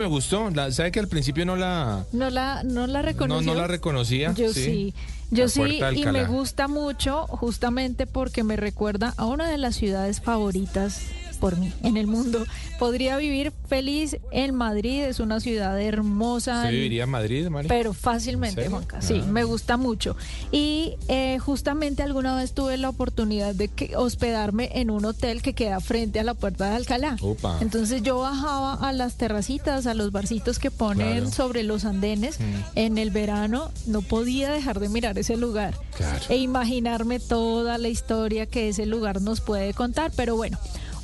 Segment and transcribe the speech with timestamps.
[0.00, 0.48] Me gustó.
[0.50, 3.52] La, ¿Sabe que al principio no la, No la, no la no, reconoció.
[3.52, 4.32] no la reconocía?
[4.32, 4.94] Yo sí,
[5.32, 10.20] yo sí, y me gusta mucho justamente porque me recuerda a una de las ciudades
[10.20, 11.00] favoritas
[11.38, 12.44] por mí en el mundo.
[12.78, 16.56] Podría vivir feliz en Madrid, es una ciudad hermosa.
[16.58, 17.68] ¿Usted viviría en Madrid, Mari?
[17.68, 18.68] Pero ¿En fácilmente?
[18.68, 19.00] Juanca.
[19.02, 19.26] Sí, Ah.
[19.30, 20.16] me gusta mucho.
[20.52, 25.54] Y eh, justamente alguna vez tuve la oportunidad de que hospedarme en un hotel que
[25.54, 27.16] queda frente a la puerta de Alcalá.
[27.20, 27.58] Upa.
[27.60, 31.30] Entonces yo bajaba a las terracitas, a los barcitos que ponen Claro.
[31.30, 32.44] sobre los andenes Mm.
[32.76, 33.70] en el verano.
[33.86, 36.20] No podía dejar de mirar ese lugar Claro.
[36.28, 40.12] e imaginarme toda la historia que ese lugar nos puede contar.
[40.16, 40.58] Pero bueno.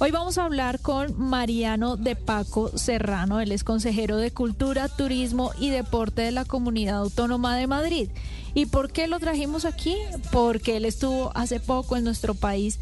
[0.04, 5.52] Hoy vamos a hablar con Mariano de Paco Serrano, él es consejero de Cultura, Turismo
[5.58, 8.10] y Deporte de la Comunidad Autónoma de Madrid.
[8.52, 9.96] ¿Y por qué lo trajimos aquí?
[10.30, 12.80] Porque él estuvo hace poco en nuestro país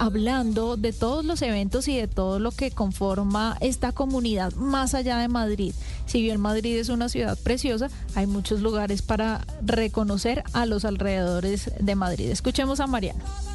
[0.00, 5.18] hablando de todos los eventos y de todo lo que conforma esta comunidad más allá
[5.18, 5.74] de Madrid.
[6.06, 11.70] Si bien Madrid es una ciudad preciosa, hay muchos lugares para reconocer a los alrededores
[11.78, 12.30] de Madrid.
[12.30, 13.53] Escuchemos a Mariano.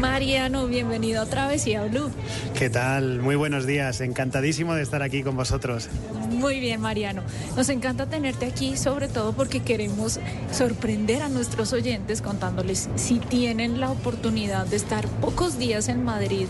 [0.00, 2.10] Mariano, bienvenido a Travesía Blue.
[2.58, 3.20] ¿Qué tal?
[3.20, 4.00] Muy buenos días.
[4.00, 5.88] Encantadísimo de estar aquí con vosotros.
[6.28, 7.22] Muy bien, Mariano.
[7.56, 10.18] Nos encanta tenerte aquí, sobre todo porque queremos
[10.50, 16.46] sorprender a nuestros oyentes contándoles si tienen la oportunidad de estar pocos días en Madrid,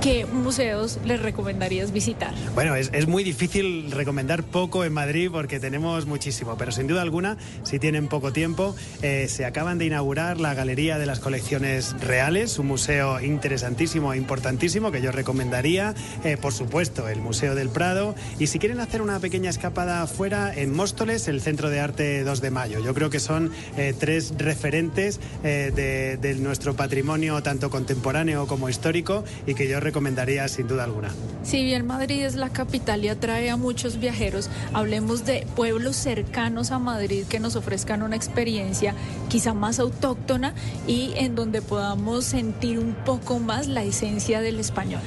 [0.00, 2.32] ¿qué museos les recomendarías visitar?
[2.54, 7.02] Bueno, es, es muy difícil recomendar poco en Madrid porque tenemos muchísimo, pero sin duda
[7.02, 11.94] alguna, si tienen poco tiempo, eh, se acaban de inaugurar la Galería de las Colecciones
[12.00, 15.94] Reales, un museo interesantísimo e importantísimo que yo recomendaría.
[16.24, 18.14] Eh, por supuesto, el Museo del Prado.
[18.38, 22.40] Y si quieren hacer una pequeña escapada afuera, en Móstoles, el Centro de Arte 2
[22.40, 22.80] de Mayo.
[22.80, 28.70] Yo creo que son eh, tres referentes eh, de, de nuestro patrimonio, tanto contemporáneo como
[28.70, 29.89] histórico, y que yo recomendaría
[30.48, 31.10] sin duda alguna.
[31.42, 36.70] Si bien Madrid es la capital y atrae a muchos viajeros, hablemos de pueblos cercanos
[36.70, 38.94] a Madrid que nos ofrezcan una experiencia
[39.28, 40.54] quizá más autóctona
[40.86, 45.00] y en donde podamos sentir un poco más la esencia del español.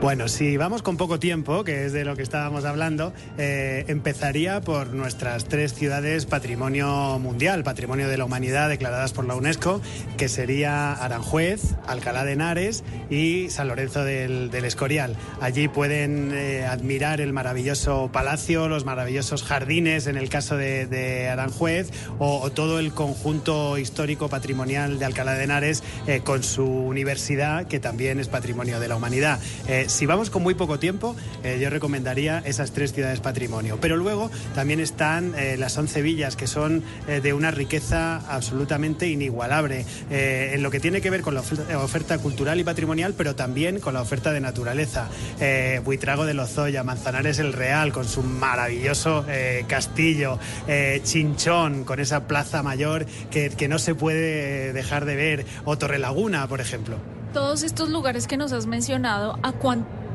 [0.00, 4.62] Bueno, si vamos con poco tiempo, que es de lo que estábamos hablando, eh, empezaría
[4.62, 9.82] por nuestras tres ciudades patrimonio mundial, patrimonio de la humanidad declaradas por la UNESCO,
[10.16, 15.16] que sería Aranjuez, Alcalá de Henares y San Lorenzo del, del Escorial.
[15.40, 21.28] Allí pueden eh, admirar el maravilloso palacio, los maravillosos jardines, en el caso de, de
[21.28, 26.64] Aranjuez, o, o todo el conjunto histórico patrimonial de Alcalá de Henares eh, con su
[26.64, 29.40] universidad, que también es patrimonio de la humanidad.
[29.68, 33.78] Eh, si vamos con muy poco tiempo, eh, yo recomendaría esas tres ciudades patrimonio.
[33.80, 39.08] Pero luego también están eh, las once villas, que son eh, de una riqueza absolutamente
[39.08, 43.80] inigualable en lo que tiene que ver con la oferta cultural y patrimonial, pero también
[43.80, 45.08] con la oferta de naturaleza.
[45.38, 52.00] Eh, Buitrago de Lozoya, Manzanares el Real, con su maravilloso eh, castillo, eh, Chinchón, con
[52.00, 56.96] esa plaza mayor que, que no se puede dejar de ver, o Torrelaguna, por ejemplo.
[57.32, 59.52] Todos estos lugares que nos has mencionado, ¿a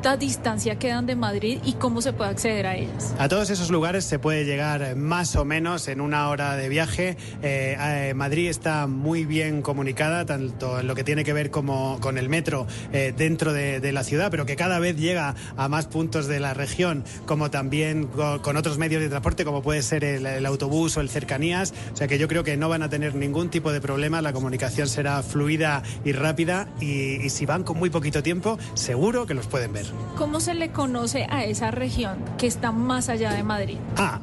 [0.05, 3.16] cuánta distancia quedan de Madrid y cómo se puede acceder a ellas?
[3.17, 7.17] A todos esos lugares se puede llegar más o menos en una hora de viaje.
[7.41, 11.99] Eh, eh, Madrid está muy bien comunicada, tanto en lo que tiene que ver como
[12.01, 15.69] con el metro eh, dentro de, de la ciudad, pero que cada vez llega a
[15.69, 19.81] más puntos de la región, como también co- con, otros medios de transporte, como puede
[19.81, 21.73] ser el, el autobús o el cercanías.
[21.93, 24.33] O sea que yo creo que no van a tener ningún tipo de problema, la
[24.33, 29.33] comunicación será fluida y rápida y, y si van con muy poquito tiempo, seguro que
[29.33, 29.94] los pueden ver.
[30.17, 33.78] ¿Cómo se le conoce a esa región que está más allá de Madrid?
[33.97, 34.22] Ah,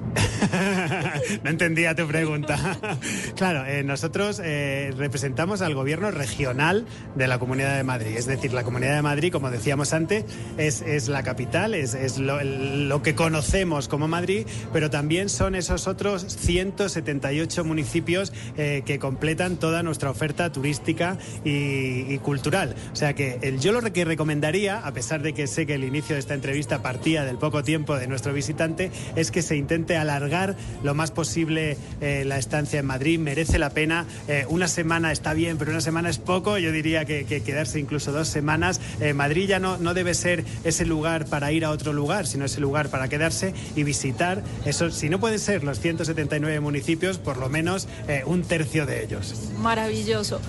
[1.44, 2.78] no entendía tu pregunta.
[3.36, 8.16] claro, eh, nosotros eh, representamos al gobierno regional de la Comunidad de Madrid.
[8.16, 10.24] Es decir, la Comunidad de Madrid, como decíamos antes,
[10.56, 15.54] es, es la capital, es, es lo, lo que conocemos como Madrid, pero también son
[15.54, 22.74] esos otros 178 municipios eh, que completan toda nuestra oferta turística y, y cultural.
[22.92, 26.14] O sea que el, yo lo que recomendaría, a pesar de que que el inicio
[26.14, 30.56] de esta entrevista partía del poco tiempo de nuestro visitante, es que se intente alargar
[30.82, 34.06] lo más posible eh, la estancia en Madrid, merece la pena.
[34.28, 36.58] Eh, una semana está bien, pero una semana es poco.
[36.58, 38.80] Yo diría que, que quedarse incluso dos semanas.
[39.00, 42.44] Eh, Madrid ya no, no debe ser ese lugar para ir a otro lugar, sino
[42.44, 44.42] ese lugar para quedarse y visitar.
[44.64, 49.04] Eso, si no pueden ser los 179 municipios, por lo menos eh, un tercio de
[49.04, 49.34] ellos.
[49.58, 50.40] Maravilloso.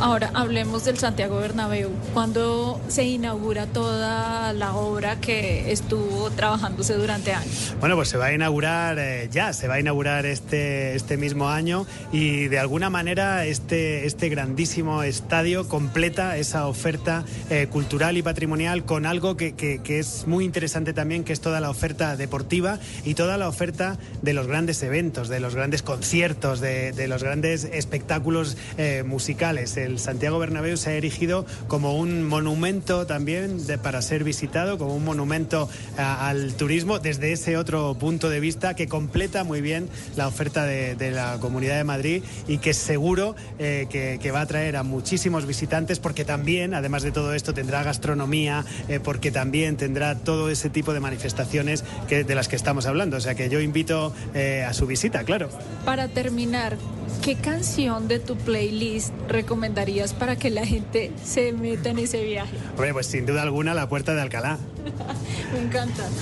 [0.00, 1.90] Ahora hablemos del Santiago Bernabéu.
[2.12, 7.74] ¿Cuándo se inaugura toda la obra que estuvo trabajándose durante años?
[7.80, 11.48] Bueno, pues se va a inaugurar eh, ya, se va a inaugurar este, este mismo
[11.48, 18.22] año y de alguna manera este, este grandísimo estadio completa esa oferta eh, cultural y
[18.22, 22.80] patrimonial con algo que, que- es muy interesante también, que es toda la oferta deportiva
[23.04, 27.22] y toda la oferta de los grandes eventos, de los grandes conciertos, de, de los
[27.22, 29.76] grandes espectáculos eh, musicales.
[29.76, 34.33] El Santiago Bernabéu se ha erigido como un monumento también de- para ser visitado,
[34.78, 39.60] como un monumento a- al turismo desde ese otro punto de vista que completa muy
[39.60, 44.30] bien la oferta de, de la Comunidad de Madrid y que seguro eh, que, que
[44.30, 49.00] va a atraer a muchísimos visitantes porque también, además de todo esto, tendrá gastronomía, eh,
[49.02, 53.16] porque también tendrá todo ese tipo de manifestaciones que, de las que estamos hablando.
[53.16, 55.48] O sea que yo invito eh, a su visita, claro.
[55.84, 56.76] Para terminar,
[57.22, 62.56] ¿qué canción de tu playlist recomendarías para que la gente se meta en ese viaje?
[62.72, 64.58] Hombre, pues sin duda alguna la puerta de Alcalá.
[65.52, 66.02] Me encanta.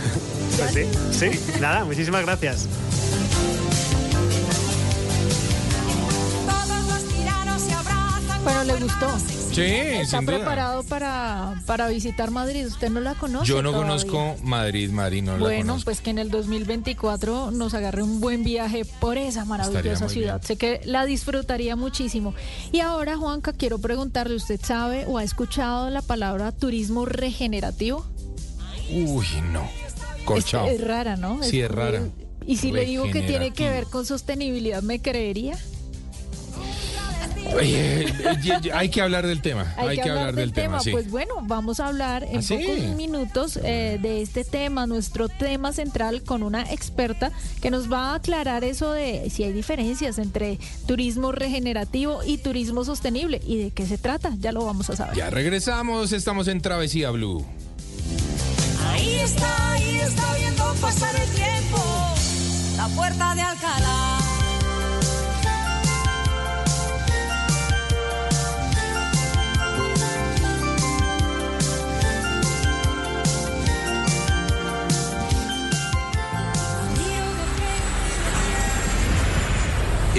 [0.52, 2.68] Pues sí, sí, nada, muchísimas gracias.
[8.44, 9.41] Pero le gustó.
[9.52, 10.36] Sí, Está sin duda.
[10.38, 12.66] preparado para, para visitar Madrid.
[12.66, 13.46] ¿Usted no la conoce?
[13.46, 13.88] Yo no todavía?
[13.88, 15.84] conozco Madrid, Madrid, no la Bueno, conozco.
[15.84, 20.36] pues que en el 2024 nos agarre un buen viaje por esa maravillosa ciudad.
[20.40, 20.46] bien.
[20.46, 22.34] Sé que la disfrutaría muchísimo.
[22.72, 28.06] Y ahora, Juanca, quiero preguntarle, ¿usted sabe o ha escuchado la palabra turismo regenerativo?
[28.90, 29.62] Uy, no.
[29.62, 30.66] Es, Corchado.
[30.68, 31.42] es rara, ¿no?
[31.42, 32.02] Sí, es como- rara.
[32.46, 35.56] Y si le digo que tiene que ver con sostenibilidad, ¿me creería?
[37.54, 39.74] Oye, eh, hay que hablar del tema.
[39.76, 40.90] Hay, que, hablar del tema, sí.
[40.90, 42.56] Pues bueno, vamos a hablar en ¿Ah, sí?
[42.56, 48.12] pocos minutos eh, de este tema, nuestro tema central, con una experta que nos va
[48.12, 53.70] a aclarar eso de si hay diferencias entre turismo regenerativo y turismo sostenible y de
[53.70, 54.32] qué se trata.
[54.38, 55.16] Ya lo vamos a saber.
[55.16, 57.44] Ya regresamos, estamos en Travesía Blue.
[58.88, 61.78] Ahí está, ahí está viendo pasar el tiempo.
[62.76, 64.21] La puerta de Alcalá.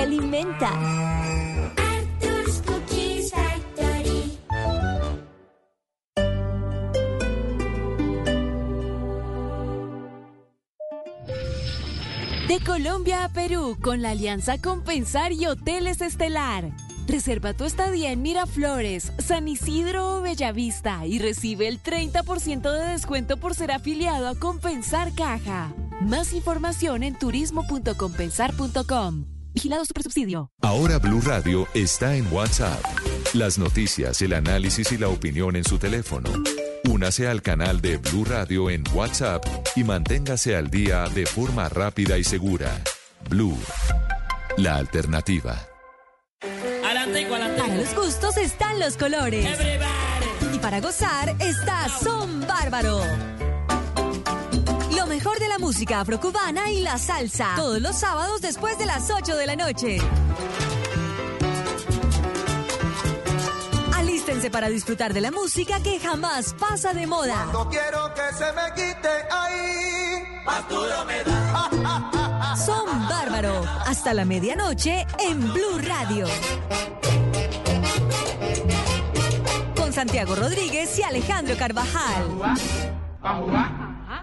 [0.00, 0.70] alimenta.
[2.66, 3.32] Cookies.
[12.48, 16.70] De Colombia a Perú, con la alianza Compensar y Hoteles Estelar.
[17.08, 23.36] Reserva tu estadía en Miraflores, San Isidro o Bellavista y recibe el 30% de descuento
[23.36, 25.72] por ser afiliado a Compensar Caja.
[26.00, 29.35] Más información en turismo.compensar.com.
[29.56, 30.50] Vigilado Supersubsidio.
[30.60, 32.78] Ahora Blue Radio está en WhatsApp.
[33.32, 36.28] Las noticias, el análisis y la opinión en su teléfono.
[36.86, 39.42] Únase al canal de Blue Radio en WhatsApp
[39.74, 42.70] y manténgase al día de forma rápida y segura.
[43.30, 43.58] Blue,
[44.58, 45.66] la alternativa.
[46.82, 47.06] Para
[47.76, 49.58] los gustos están los colores.
[50.52, 53.00] Y para gozar está Son Bárbaro.
[55.56, 57.54] La música afrocubana y la salsa.
[57.56, 59.96] Todos los sábados después de las 8 de la noche.
[63.94, 67.46] Alístense para disfrutar de la música que jamás pasa de moda.
[67.54, 70.42] No quiero que se me quite ahí.
[70.44, 72.54] Más duro me da.
[72.62, 73.64] Son Bárbaro.
[73.86, 76.26] Hasta la medianoche en Blue Radio.
[79.74, 82.26] Con Santiago Rodríguez y Alejandro Carvajal.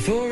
[0.00, 0.29] Before.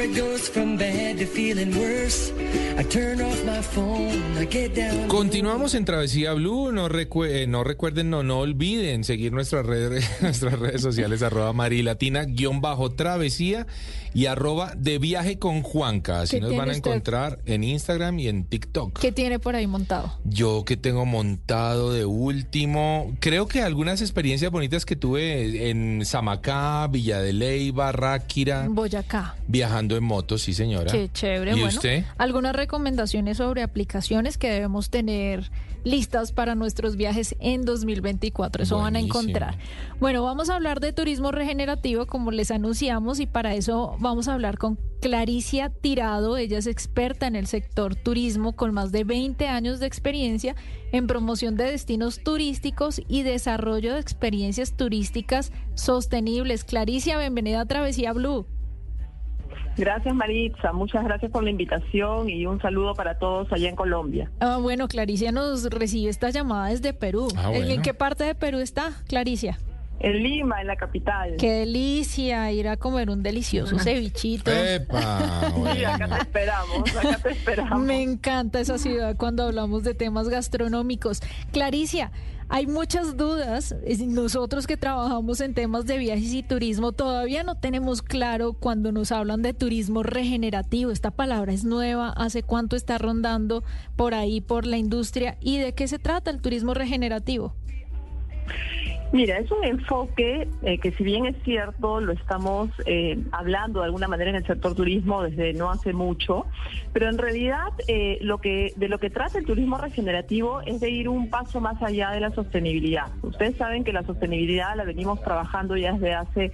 [5.08, 6.72] Continuamos en Travesía Blue.
[6.72, 11.52] No, recue- eh, no recuerden, no, no olviden seguir nuestras redes, nuestras redes sociales, arroba
[11.52, 13.66] marilatina, guion bajo travesía
[14.14, 16.22] y arroba de viaje con Juanca.
[16.22, 16.90] Así ¿Qué nos van a usted?
[16.90, 18.98] encontrar en Instagram y en TikTok.
[18.98, 20.14] ¿Qué tiene por ahí montado?
[20.24, 26.86] Yo que tengo montado de último, creo que algunas experiencias bonitas que tuve en Samacá,
[26.88, 29.36] Villa de Leyva, Ráquira, Boyacá.
[29.46, 30.90] viajando en moto, sí señora.
[30.90, 31.52] Qué chévere.
[31.52, 32.04] ¿Y bueno, usted?
[32.16, 35.50] algunas recomendaciones sobre aplicaciones que debemos tener
[35.84, 38.62] listas para nuestros viajes en 2024.
[38.62, 39.58] Eso van a encontrar.
[40.00, 44.34] Bueno, vamos a hablar de turismo regenerativo, como les anunciamos, y para eso vamos a
[44.34, 46.36] hablar con Claricia Tirado.
[46.36, 50.56] Ella es experta en el sector turismo con más de 20 años de experiencia
[50.92, 56.64] en promoción de destinos turísticos y desarrollo de experiencias turísticas sostenibles.
[56.64, 58.46] Claricia, bienvenida a Travesía Blue.
[59.78, 64.28] Gracias Maritza, muchas gracias por la invitación y un saludo para todos allá en Colombia.
[64.40, 67.28] Ah, bueno, Claricia nos recibe esta llamada desde Perú.
[67.36, 67.82] Ah, ¿En- ¿En bueno.
[67.82, 69.58] qué parte de Perú está, Claricia?
[70.00, 71.36] En Lima, en la capital.
[71.38, 74.50] Qué delicia ir a comer un delicioso cevichito.
[74.50, 77.80] Epa, Sí, acá te esperamos, acá te esperamos.
[77.80, 81.20] Me encanta esa ciudad cuando hablamos de temas gastronómicos.
[81.52, 82.12] Claricia,
[82.50, 83.74] hay muchas dudas.
[84.06, 89.12] Nosotros que trabajamos en temas de viajes y turismo todavía no tenemos claro cuando nos
[89.12, 90.90] hablan de turismo regenerativo.
[90.90, 92.10] Esta palabra es nueva.
[92.10, 93.64] ¿Hace cuánto está rondando
[93.96, 95.36] por ahí, por la industria?
[95.40, 97.54] ¿Y de qué se trata el turismo regenerativo?
[99.10, 103.86] Mira, es un enfoque eh, que si bien es cierto, lo estamos eh, hablando de
[103.86, 106.46] alguna manera en el sector turismo desde no hace mucho,
[106.92, 110.90] pero en realidad eh, lo que de lo que trata el turismo regenerativo es de
[110.90, 113.06] ir un paso más allá de la sostenibilidad.
[113.22, 116.52] Ustedes saben que la sostenibilidad la venimos trabajando ya desde hace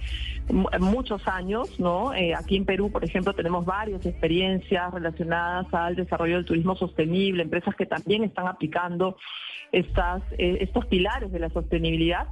[0.49, 2.11] mu- muchos años, ¿no?
[2.37, 7.75] Aquí en Perú, por ejemplo, tenemos varias experiencias relacionadas al desarrollo del turismo sostenible, empresas
[7.75, 9.17] que también están aplicando
[9.73, 12.27] estos pilares de la sostenibilidad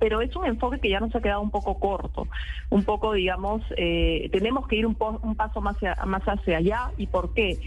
[0.00, 2.26] pero es un enfoque que ya nos ha quedado un poco corto,
[2.70, 5.76] un poco, digamos, eh, tenemos que ir un, paso más
[6.06, 6.90] más hacia allá.
[6.96, 7.60] ¿Y por qué?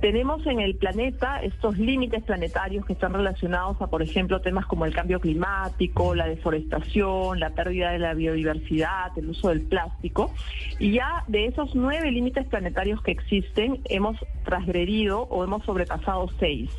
[0.00, 4.86] Tenemos en el planeta estos límites planetarios que están relacionados a, por ejemplo, temas como
[4.86, 10.32] el cambio climático, la deforestación, la pérdida de la biodiversidad, el uso del plástico.
[10.78, 16.70] Y ya de esos nueve límites planetarios que existen, hemos transgredido o hemos sobrepasado seis.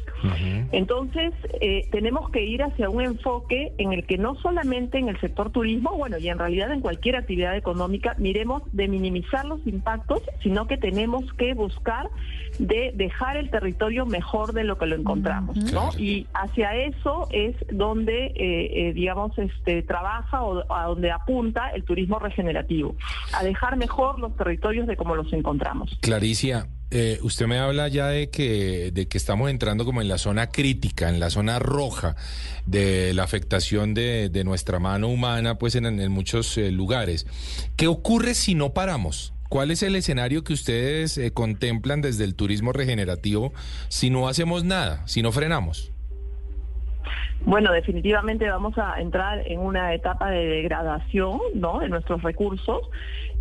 [0.71, 5.19] Entonces, eh, tenemos que ir hacia un enfoque en el que no solamente en el
[5.19, 10.21] sector turismo, bueno, y en realidad en cualquier actividad económica, miremos de minimizar los impactos,
[10.41, 12.09] sino que tenemos que buscar
[12.59, 15.91] de dejar el territorio mejor de lo que lo encontramos, ¿no?
[15.97, 21.83] Y hacia eso es donde, eh, eh, digamos, este trabaja o a donde apunta el
[21.83, 22.95] turismo regenerativo,
[23.33, 25.97] a dejar mejor los territorios de como los encontramos.
[26.01, 30.17] Claricia, eh, usted me habla ya de que, de que estamos entrando como en la
[30.17, 32.15] zona crítica, en la zona roja
[32.65, 37.27] de la afectación de, de nuestra mano humana, pues en, en muchos eh, lugares.
[37.75, 39.33] ¿Qué ocurre si no paramos?
[39.51, 43.51] ¿Cuál es el escenario que ustedes eh, contemplan desde el turismo regenerativo
[43.89, 45.91] si no hacemos nada, si no frenamos?
[47.45, 51.79] Bueno, definitivamente vamos a entrar en una etapa de degradación ¿no?
[51.79, 52.81] de nuestros recursos,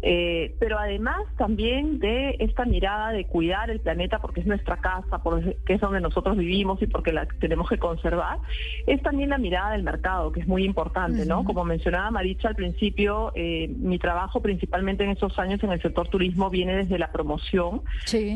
[0.03, 5.23] eh, pero además también de esta mirada de cuidar el planeta porque es nuestra casa,
[5.23, 8.39] porque es donde nosotros vivimos y porque la tenemos que conservar,
[8.87, 11.27] es también la mirada del mercado, que es muy importante.
[11.27, 11.45] ¿no?
[11.45, 16.09] Como mencionaba Maricha al principio, eh, mi trabajo principalmente en estos años en el sector
[16.09, 17.83] turismo viene desde la promoción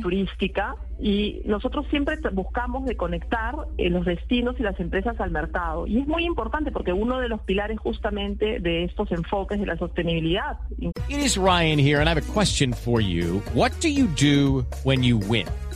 [0.03, 5.54] turística y nosotros siempre buscamos de conectar eh, los destinos y las empresas al mercado.
[5.87, 9.77] Y es muy importante porque uno de los pilares justamente de estos enfoques de la
[9.77, 10.59] sostenibilidad.
[10.79, 11.19] It
[15.15, 15.47] win?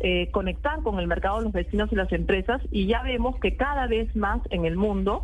[0.00, 3.86] eh, conectar con el mercado los vecinos y las empresas y ya vemos que cada
[3.86, 5.22] vez más en el mundo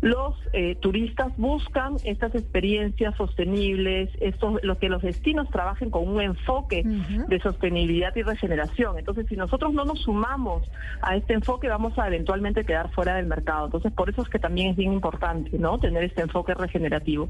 [0.00, 6.22] los eh, turistas buscan estas experiencias sostenibles, estos, lo que los destinos trabajen con un
[6.22, 8.98] enfoque de sostenibilidad y regeneración.
[8.98, 10.62] Entonces, si nosotros no nos sumamos
[11.02, 13.66] a este enfoque, vamos a eventualmente quedar fuera del mercado.
[13.66, 15.78] Entonces, por eso es que también es bien importante, ¿no?
[15.78, 17.28] Tener este enfoque regenerativo.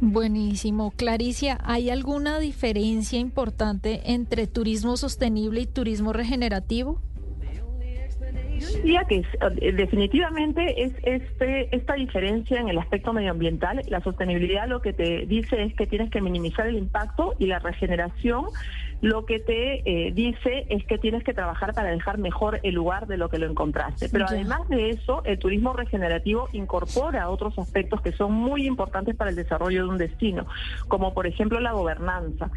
[0.00, 0.92] Buenísimo.
[0.96, 7.00] Claricia, ¿hay alguna diferencia importante entre turismo sostenible y turismo regenerativo?
[8.58, 13.82] Yo diría que eh, definitivamente es este esta diferencia en el aspecto medioambiental.
[13.88, 17.58] La sostenibilidad lo que te dice es que tienes que minimizar el impacto y la
[17.58, 18.44] regeneración
[19.00, 23.06] lo que te eh, dice es que tienes que trabajar para dejar mejor el lugar
[23.06, 24.08] de lo que lo encontraste.
[24.10, 29.30] Pero además de eso, el turismo regenerativo incorpora otros aspectos que son muy importantes para
[29.30, 30.46] el desarrollo de un destino,
[30.88, 32.50] como por ejemplo la gobernanza.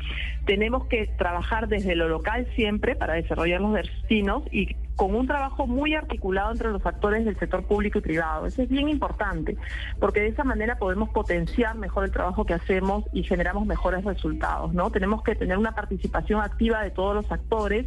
[0.46, 5.66] Tenemos que trabajar desde lo local siempre para desarrollar los destinos y con un trabajo
[5.66, 8.46] muy articulado entre los actores del sector público y privado.
[8.46, 9.58] Eso es bien importante,
[10.00, 14.74] porque de esa manera podemos potenciar mejor el trabajo que hacemos y generamos mejores resultados,
[14.74, 14.92] ¿no?
[14.92, 17.86] Tenemos que tener una participación activa de todos los actores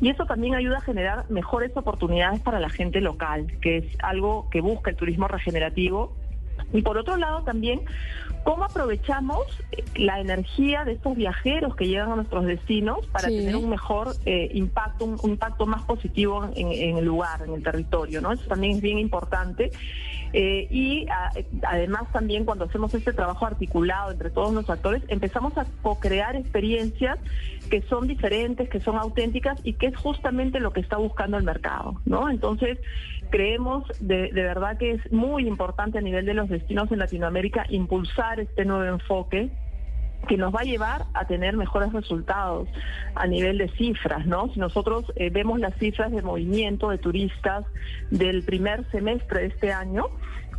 [0.00, 4.48] y eso también ayuda a generar mejores oportunidades para la gente local, que es algo
[4.50, 6.14] que busca el turismo regenerativo
[6.72, 7.82] y por otro lado también,
[8.42, 13.56] ¿cómo aprovechamos eh, la energía de estos viajeros que llegan a nuestros destinos para tener
[13.56, 18.20] un mejor eh, impacto, un, impacto más positivo en, el lugar, en el territorio?
[18.20, 18.32] ¿no?
[18.32, 19.70] Eso también es bien importante.
[20.36, 21.06] Eh, y
[21.62, 27.20] además también cuando hacemos este trabajo articulado entre todos los actores, empezamos a co-crear experiencias
[27.70, 31.44] que son diferentes, que son auténticas y que es justamente lo que está buscando el
[31.44, 32.28] mercado, ¿no?
[32.28, 32.78] Entonces,
[33.30, 37.66] creemos de, de verdad que es muy importante a nivel de los destinos en Latinoamérica
[37.68, 39.50] impulsar este nuevo enfoque
[40.26, 42.68] que nos va a llevar a tener mejores resultados
[43.14, 44.52] a nivel de cifras, ¿no?
[44.52, 47.64] Si nosotros eh, vemos las cifras de movimiento de turistas
[48.10, 50.06] del primer semestre de este año,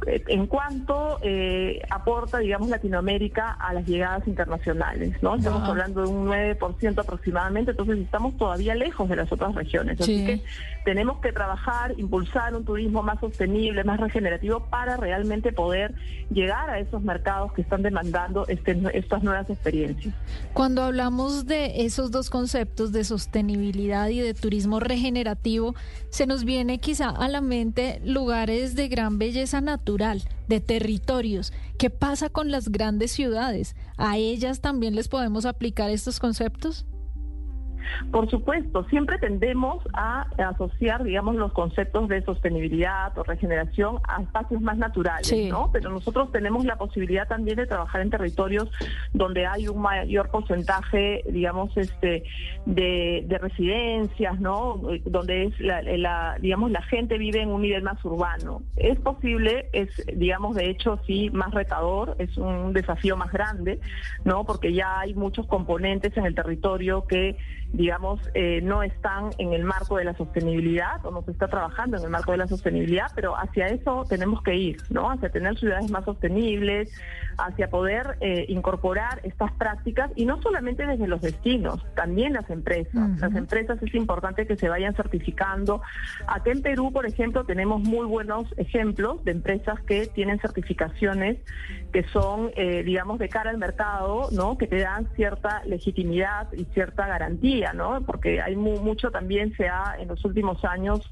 [0.07, 5.35] eh, en cuanto eh, aporta, digamos, Latinoamérica a las llegadas internacionales, ¿no?
[5.35, 9.99] Estamos hablando de un 9% aproximadamente, entonces estamos todavía lejos de las otras regiones.
[9.99, 10.41] Así que
[10.85, 15.95] tenemos que trabajar, impulsar un turismo más sostenible, más regenerativo para realmente poder
[16.29, 20.13] llegar a esos mercados que están demandando este, estas nuevas experiencias.
[20.53, 25.73] Cuando hablamos de esos dos conceptos de sostenibilidad y de turismo regenerativo,
[26.09, 31.51] se nos viene quizá a la mente lugares de gran belleza natural de territorios.
[31.79, 33.75] ¿Qué pasa con las grandes ciudades?
[33.97, 36.85] ¿A ellas también les podemos aplicar estos conceptos?
[38.11, 44.61] Por supuesto, siempre tendemos a asociar, digamos, los conceptos de sostenibilidad o regeneración a espacios
[44.61, 45.69] más naturales, ¿no?
[45.71, 48.69] Pero nosotros tenemos la posibilidad también de trabajar en territorios
[49.13, 52.23] donde hay un mayor porcentaje, digamos, este,
[52.65, 54.81] de, residencias, ¿no?
[55.05, 58.63] Donde es la, digamos, la gente vive en un nivel más urbano.
[58.75, 63.79] Es posible, es, digamos, de hecho, sí, más retador, es un desafío más grande,
[64.23, 64.45] ¿no?
[64.45, 67.37] Porque ya hay muchos componentes en el territorio que
[67.75, 71.97] digamos, eh, no están en el marco de la sostenibilidad o no se está trabajando
[71.97, 75.11] en el marco de la sostenibilidad, pero hacia eso tenemos que ir, ¿no?
[75.11, 76.91] Hacia tener ciudades más sostenibles,
[77.37, 83.19] hacia poder eh, incorporar estas prácticas y no solamente desde los destinos, también las empresas.
[83.19, 85.81] Las empresas es importante que se vayan certificando.
[86.27, 91.37] Aquí en Perú, por ejemplo, tenemos muy buenos ejemplos de empresas que tienen certificaciones
[91.91, 94.57] que son, eh, digamos, de cara al mercado, ¿no?
[94.57, 97.64] Que te dan cierta legitimidad y cierta garantía,
[98.05, 101.11] Porque hay mucho también se ha en los últimos años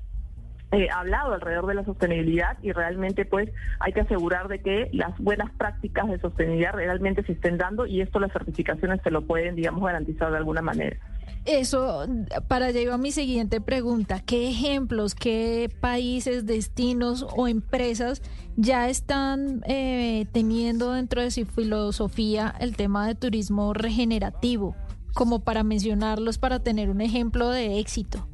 [0.73, 3.47] eh, hablado alrededor de la sostenibilidad y realmente pues
[3.79, 8.01] hay que asegurar de que las buenas prácticas de sostenibilidad realmente se estén dando y
[8.01, 10.97] esto las certificaciones se lo pueden, digamos, garantizar de alguna manera.
[11.45, 12.07] Eso,
[12.47, 18.23] para llevar a mi siguiente pregunta, ¿qué ejemplos, qué países, destinos o empresas
[18.55, 24.75] ya están eh, teniendo dentro de su filosofía el tema de turismo regenerativo?
[25.13, 28.27] Como para mencionarlos, para tener un ejemplo de éxito.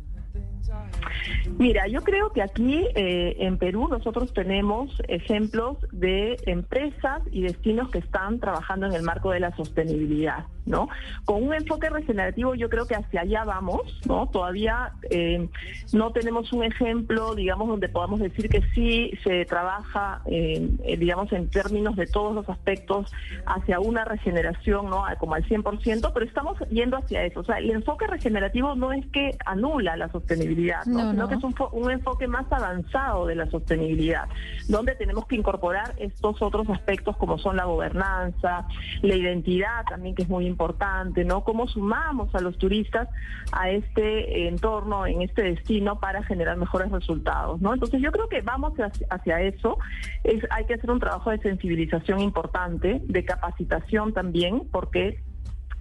[1.57, 7.89] Mira, yo creo que aquí eh, en Perú nosotros tenemos ejemplos de empresas y destinos
[7.89, 10.89] que están trabajando en el marco de la sostenibilidad, ¿no?
[11.25, 14.27] Con un enfoque regenerativo yo creo que hacia allá vamos, ¿no?
[14.27, 15.47] Todavía eh,
[15.93, 21.49] no tenemos un ejemplo, digamos, donde podamos decir que sí se trabaja, eh, digamos, en
[21.49, 23.11] términos de todos los aspectos
[23.45, 25.03] hacia una regeneración, ¿no?
[25.19, 27.41] Como al 100%, pero estamos yendo hacia eso.
[27.41, 30.99] O sea, el enfoque regenerativo no es que anula la sostenibilidad, ¿no?
[30.99, 31.29] No, sino no.
[31.29, 34.27] que es un, un enfoque más avanzado de la sostenibilidad,
[34.67, 38.67] donde tenemos que incorporar estos otros aspectos como son la gobernanza,
[39.01, 41.43] la identidad también que es muy importante, ¿no?
[41.43, 43.07] Cómo sumamos a los turistas
[43.51, 47.73] a este entorno, en este destino para generar mejores resultados, ¿no?
[47.73, 48.73] Entonces yo creo que vamos
[49.09, 49.77] hacia, eso.
[50.23, 55.19] Es, hay que hacer un trabajo de sensibilización importante, de capacitación también, porque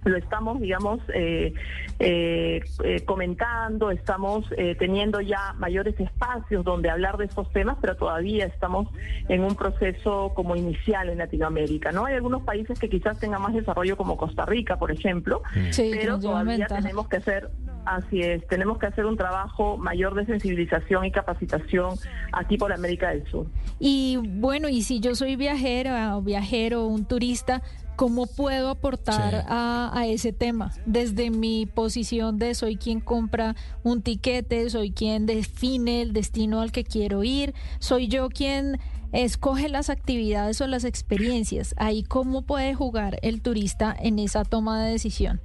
[0.05, 1.53] lo estamos, digamos, eh,
[1.99, 7.95] eh, eh, comentando, estamos eh, teniendo ya mayores espacios donde hablar de estos temas, pero
[7.95, 8.87] todavía estamos
[9.27, 12.05] en un proceso como inicial en Latinoamérica, ¿no?
[12.05, 16.19] Hay algunos países que quizás tengan más desarrollo como Costa Rica, por ejemplo, Sí, pero
[16.19, 17.49] todavía tenemos que hacer
[17.85, 21.95] Así es, tenemos que hacer un trabajo mayor de sensibilización y capacitación
[22.31, 23.47] aquí por América del Sur.
[23.79, 27.63] Y bueno, y si yo soy viajera o viajero, un turista,
[27.99, 29.45] ¿cómo puedo aportar Sí.
[29.49, 30.71] a, a ese tema?
[30.85, 36.71] Desde mi posición de soy quien compra un tiquete, soy quien define el destino al
[36.71, 38.79] que quiero ir, soy yo quien
[39.11, 41.75] escoge las actividades o las experiencias.
[41.77, 45.41] Ahí, ¿cómo puede jugar el turista en esa toma de decisión?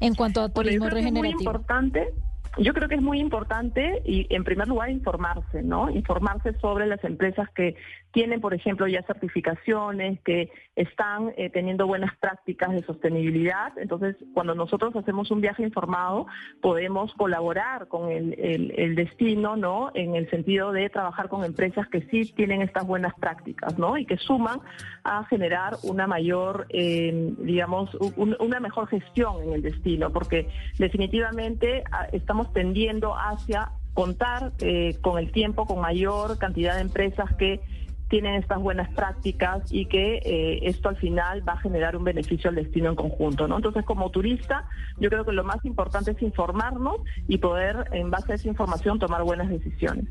[0.00, 1.40] En cuanto a turismo que es muy regenerativo.
[1.50, 2.14] importante.
[2.58, 5.90] Yo creo que es muy importante y en primer lugar informarse, ¿no?
[5.90, 7.76] Informarse sobre las empresas que
[8.12, 13.78] tienen, por ejemplo, ya certificaciones, que están eh, teniendo buenas prácticas de sostenibilidad.
[13.78, 16.26] Entonces, cuando nosotros hacemos un viaje informado,
[16.60, 19.90] podemos colaborar con el, el- destino, ¿no?
[19.94, 23.96] En el sentido de trabajar con empresas que sí tienen estas buenas prácticas, ¿no?
[23.96, 24.60] Y que suman
[25.04, 31.84] a generar una mayor, eh, digamos, un- una mejor gestión en el destino, porque definitivamente
[31.92, 32.08] ah,
[32.52, 37.60] tendiendo hacia contar eh, con el tiempo con mayor cantidad de empresas que
[38.08, 42.48] tienen estas buenas prácticas y que eh, esto al final va a generar un beneficio
[42.48, 43.56] al destino en conjunto, ¿no?
[43.56, 48.32] Entonces, como turista, yo creo que lo más importante es informarnos y poder, en base
[48.32, 50.06] a esa información, tomar buenas decisiones.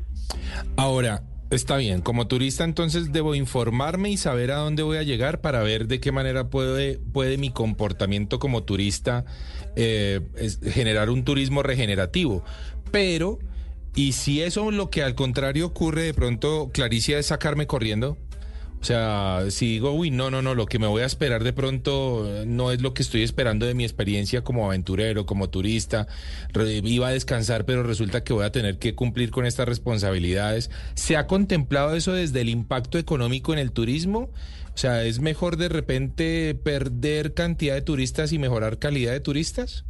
[0.76, 5.40] Ahora, está bien, como turista entonces debo informarme y saber a dónde voy a llegar
[5.40, 9.24] para ver de qué manera puede, puede mi comportamiento como turista
[9.76, 10.20] eh,
[10.62, 12.44] generar un turismo regenerativo.
[12.90, 13.38] Pero,
[13.94, 18.16] ¿y si eso lo que al contrario ocurre de pronto, Claricia, es sacarme corriendo?
[18.80, 21.52] O sea, si digo, uy, no, no, no, lo que me voy a esperar de
[21.52, 26.06] pronto eh, no es lo que estoy esperando de mi experiencia como aventurero, como turista,
[26.54, 30.70] iba a descansar, pero resulta que voy a tener que cumplir con estas responsabilidades.
[30.94, 34.30] ¿Se ha contemplado eso desde el impacto económico en el turismo?
[34.74, 39.84] O sea, ¿es mejor de repente perder cantidad de turistas y mejorar calidad de turistas?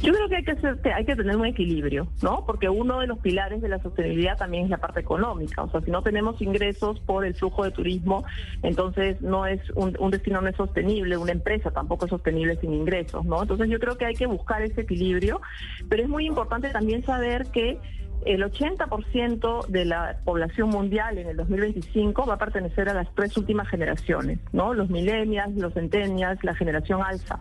[0.00, 2.44] Yo creo que hay que, hacer- hay que tener un equilibrio, ¿no?
[2.46, 5.62] Porque uno de los pilares de la sostenibilidad también es la parte económica.
[5.62, 8.24] O sea, si no tenemos ingresos por el flujo de turismo,
[8.62, 12.72] entonces no es un, un destino no es sostenible, una empresa tampoco es sostenible sin
[12.72, 13.42] ingresos, ¿no?
[13.42, 15.40] Entonces yo creo que hay que buscar ese equilibrio,
[15.88, 17.78] pero es muy importante también saber que
[18.26, 23.36] el 80% de la población mundial en el 2025 va a pertenecer a las tres
[23.36, 24.74] últimas generaciones, ¿no?
[24.74, 27.38] Los millennials, los centennials, la generación alfa,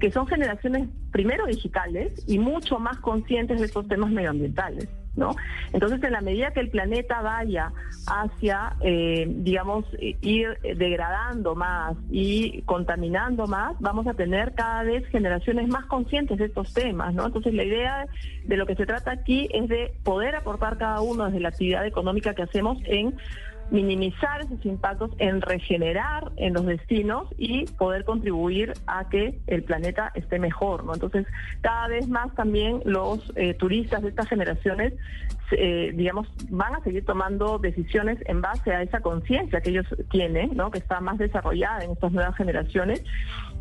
[0.00, 4.88] que son generaciones primero digitales y mucho más conscientes de estos temas medioambientales.
[5.16, 5.36] ¿No?
[5.72, 7.72] Entonces, en la medida que el planeta vaya
[8.06, 15.06] hacia, eh, digamos, eh, ir degradando más y contaminando más, vamos a tener cada vez
[15.08, 17.26] generaciones más conscientes de estos temas, ¿no?
[17.26, 18.06] Entonces, la idea
[18.44, 21.86] de lo que se trata aquí es de poder aportar cada uno desde la actividad
[21.86, 23.14] económica que hacemos en
[23.70, 30.12] minimizar esos impactos, en regenerar en los destinos y poder contribuir a que el planeta
[30.14, 30.94] esté mejor, ¿no?
[30.94, 31.26] Entonces,
[31.60, 34.92] cada vez más también los eh, turistas de estas generaciones,
[35.52, 40.56] eh, digamos, van a seguir tomando decisiones en base a esa conciencia que ellos tienen,
[40.56, 40.70] ¿no?
[40.70, 43.02] Que está más desarrollada en estas nuevas generaciones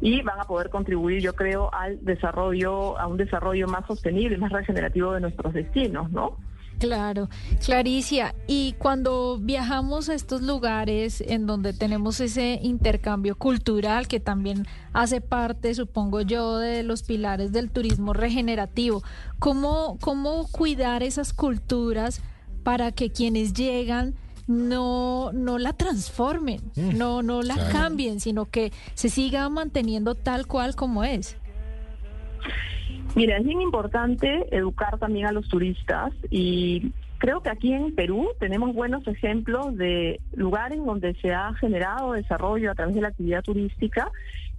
[0.02, 4.52] y van a poder contribuir, yo creo, al desarrollo, a un desarrollo más sostenible más
[4.52, 6.38] regenerativo de nuestros destinos, ¿no?
[6.80, 7.30] Claro,
[7.66, 14.68] Claricia, y cuando viajamos a estos lugares en donde tenemos ese intercambio cultural que también
[14.92, 19.02] hace parte, supongo yo, de los pilares del turismo regenerativo,
[19.40, 22.22] ¿cómo, cómo cuidar esas culturas
[22.64, 24.16] para que quienes llegan
[24.48, 27.72] no, no la transformen, Mm, no, no la claro.
[27.72, 31.38] cambien, sino que se siga manteniendo tal cual como es?
[33.16, 38.28] Mira, es bien importante educar también a los turistas y creo que aquí en Perú
[38.40, 43.44] tenemos buenos ejemplos de lugares donde se ha generado desarrollo a través de la actividad
[43.44, 44.12] turística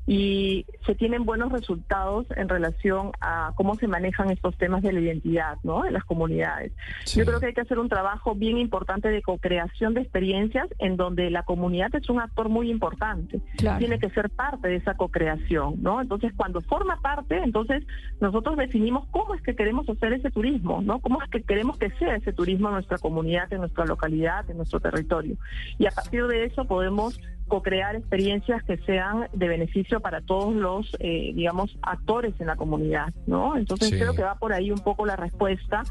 [0.06, 5.00] y se tienen buenos resultados en relación a cómo se manejan estos temas de la
[5.00, 5.86] identidad, ¿no?
[5.86, 6.72] En las comunidades.
[7.14, 10.96] Yo creo que hay que hacer un trabajo bien importante de co-creación de experiencias en
[10.96, 13.40] donde la comunidad es un actor muy importante.
[13.56, 16.00] Tiene que ser parte de esa co-creación, ¿no?
[16.00, 17.84] Entonces, cuando forma parte, entonces
[18.20, 21.00] nosotros definimos cómo es que queremos hacer ese turismo, ¿no?
[21.00, 24.58] Cómo es que queremos que sea ese turismo en nuestra comunidad, en nuestra localidad, en
[24.58, 25.36] nuestro territorio.
[25.78, 30.96] Y a partir de eso podemos co-crear experiencias que sean de beneficio para todos los,
[30.98, 33.56] eh, digamos, actores en la comunidad, ¿no?
[33.56, 35.82] Entonces creo que va por ahí un poco la respuesta.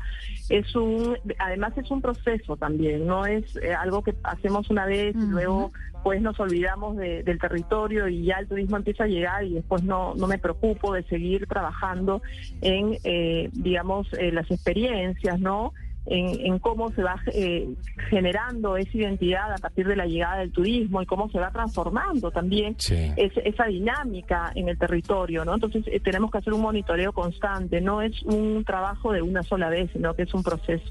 [0.49, 5.15] Es un, además es un proceso también, no es eh, algo que hacemos una vez
[5.15, 5.71] y luego
[6.03, 10.15] pues nos olvidamos del territorio y ya el turismo empieza a llegar y después no,
[10.15, 12.21] no me preocupo de seguir trabajando
[12.59, 15.73] en, eh, digamos, las experiencias, ¿no?
[16.05, 17.67] En, cómo se va eh,
[18.09, 22.31] generando esa identidad a partir de la llegada del turismo y cómo se va transformando
[22.31, 25.53] también esa dinámica en el territorio, ¿no?
[25.53, 29.69] Entonces eh, tenemos que hacer un monitoreo constante, no es un trabajo de una sola
[29.69, 30.83] vez, sino que es un proceso.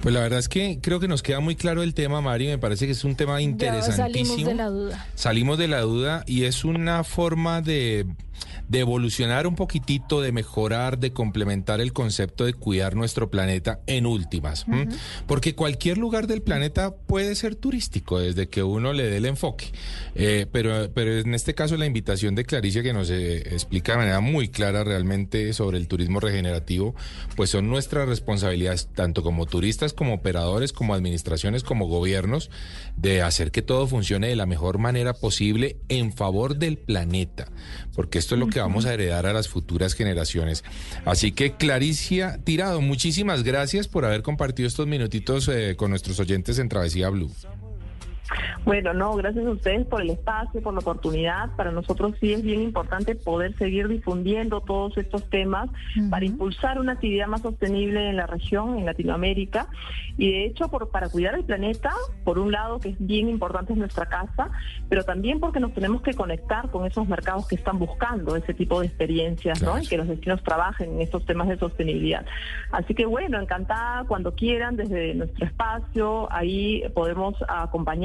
[0.00, 2.58] Pues la verdad es que creo que nos queda muy claro el tema, Mario, me
[2.58, 4.36] parece que es un tema interesantísimo.
[4.36, 5.06] salimos de la duda.
[5.14, 8.06] Salimos de la duda y es una forma de
[8.68, 14.06] de evolucionar un poquitito, de mejorar, de complementar el concepto de cuidar nuestro planeta en
[14.06, 14.66] últimas.
[15.26, 19.66] Porque cualquier lugar del planeta puede ser turístico desde que uno le dé el enfoque.
[20.14, 23.98] Eh, pero, pero en este caso la invitación de Claricia que nos eh, explica de
[23.98, 26.94] manera muy clara realmente sobre el turismo regenerativo,
[27.36, 32.50] pues son nuestras responsabilidades tanto como turistas, como operadores, como administraciones, como gobiernos,
[32.96, 37.46] de hacer que todo funcione de la mejor manera posible en favor del planeta.
[37.94, 40.64] Porque esto es lo que vamos a heredar a las futuras generaciones.
[41.04, 46.58] Así que Claricia Tirado, muchísimas gracias por haber compartido estos minutitos eh, con nuestros oyentes
[46.58, 47.30] en Travesía Blue.
[48.64, 51.54] Bueno, no, gracias a ustedes por el espacio, por la oportunidad.
[51.56, 55.68] Para nosotros sí es bien importante poder seguir difundiendo todos estos temas
[56.10, 59.68] para impulsar una actividad más sostenible en la región, en Latinoamérica.
[60.16, 61.90] Y de hecho, por, para cuidar el planeta,
[62.24, 64.50] por un lado, que es bien importante en nuestra casa,
[64.88, 68.80] pero también porque nos tenemos que conectar con esos mercados que están buscando ese tipo
[68.80, 69.78] de experiencias, ¿no?
[69.78, 72.24] Y que los destinos trabajen en estos temas de sostenibilidad.
[72.70, 77.34] Así que bueno, encantada cuando quieran desde nuestro espacio, ahí podemos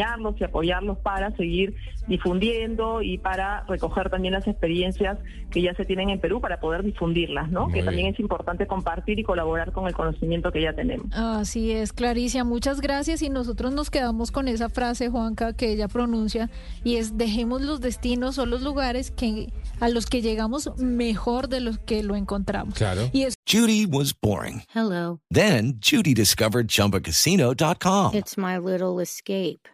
[0.09, 1.75] acompañarlos y apoyarlos para seguir
[2.07, 5.19] difundiendo y para recoger también las experiencias
[5.51, 7.67] que ya se tienen en Perú para poder difundirlas, ¿no?
[7.67, 11.07] que también es importante compartir y colaborar con el conocimiento que ya tenemos.
[11.13, 15.87] Así es, Claricia, muchas gracias y nosotros nos quedamos con esa frase, Juanca, que ella
[15.87, 16.49] pronuncia
[16.83, 19.47] y es dejemos los destinos o los lugares que
[19.79, 22.73] a los que llegamos mejor de los que lo encontramos.
[22.73, 23.09] Claro.
[23.13, 24.63] Y es Judy was boring.
[24.73, 25.19] Hello.
[25.31, 28.13] Then Judy discovered chumbacasino.com.
[28.13, 29.67] It's my little escape.